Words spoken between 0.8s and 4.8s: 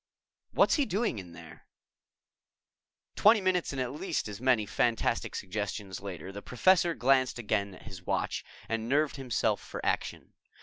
doing in there?" Twenty minutes and at least as many